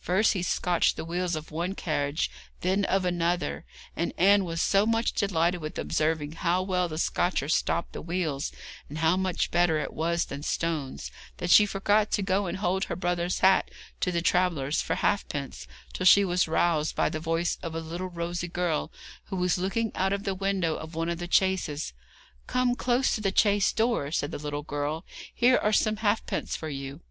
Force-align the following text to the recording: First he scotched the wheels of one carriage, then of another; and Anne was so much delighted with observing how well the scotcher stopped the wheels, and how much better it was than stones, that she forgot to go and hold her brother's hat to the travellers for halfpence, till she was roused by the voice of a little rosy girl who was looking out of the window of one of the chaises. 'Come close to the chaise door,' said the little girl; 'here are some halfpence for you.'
First 0.00 0.32
he 0.32 0.42
scotched 0.42 0.96
the 0.96 1.04
wheels 1.04 1.36
of 1.36 1.50
one 1.50 1.74
carriage, 1.74 2.30
then 2.62 2.86
of 2.86 3.04
another; 3.04 3.66
and 3.94 4.14
Anne 4.16 4.46
was 4.46 4.62
so 4.62 4.86
much 4.86 5.12
delighted 5.12 5.60
with 5.60 5.78
observing 5.78 6.32
how 6.36 6.62
well 6.62 6.88
the 6.88 6.96
scotcher 6.96 7.50
stopped 7.50 7.92
the 7.92 8.00
wheels, 8.00 8.50
and 8.88 8.96
how 8.96 9.18
much 9.18 9.50
better 9.50 9.78
it 9.78 9.92
was 9.92 10.24
than 10.24 10.42
stones, 10.42 11.10
that 11.36 11.50
she 11.50 11.66
forgot 11.66 12.10
to 12.12 12.22
go 12.22 12.46
and 12.46 12.56
hold 12.60 12.84
her 12.84 12.96
brother's 12.96 13.40
hat 13.40 13.70
to 14.00 14.10
the 14.10 14.22
travellers 14.22 14.80
for 14.80 14.94
halfpence, 14.94 15.66
till 15.92 16.06
she 16.06 16.24
was 16.24 16.48
roused 16.48 16.96
by 16.96 17.10
the 17.10 17.20
voice 17.20 17.58
of 17.62 17.74
a 17.74 17.78
little 17.80 18.08
rosy 18.08 18.48
girl 18.48 18.90
who 19.26 19.36
was 19.36 19.58
looking 19.58 19.92
out 19.94 20.14
of 20.14 20.22
the 20.24 20.34
window 20.34 20.76
of 20.76 20.94
one 20.94 21.10
of 21.10 21.18
the 21.18 21.28
chaises. 21.28 21.92
'Come 22.46 22.74
close 22.74 23.14
to 23.14 23.20
the 23.20 23.36
chaise 23.36 23.70
door,' 23.70 24.10
said 24.10 24.30
the 24.30 24.38
little 24.38 24.62
girl; 24.62 25.04
'here 25.34 25.58
are 25.58 25.74
some 25.74 25.96
halfpence 25.96 26.56
for 26.56 26.70
you.' 26.70 27.02